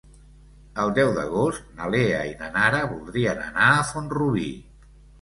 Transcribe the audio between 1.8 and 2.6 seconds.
Lea i na